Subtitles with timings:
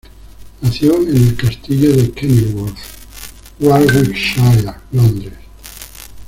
[0.63, 2.73] Nació en el castillo de Kenilworth,
[3.59, 5.35] Warwickshire, Londres.